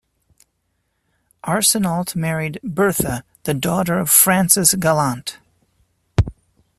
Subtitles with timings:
[1.43, 5.37] Arsenault married Bertha, the daughter of Francis Gallant.